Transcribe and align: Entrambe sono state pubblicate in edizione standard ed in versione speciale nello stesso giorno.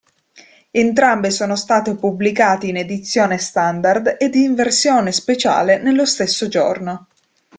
Entrambe 0.71 1.29
sono 1.29 1.55
state 1.55 1.93
pubblicate 1.93 2.65
in 2.65 2.77
edizione 2.77 3.37
standard 3.37 4.15
ed 4.17 4.33
in 4.33 4.55
versione 4.55 5.11
speciale 5.11 5.77
nello 5.77 6.07
stesso 6.07 6.47
giorno. 6.47 7.07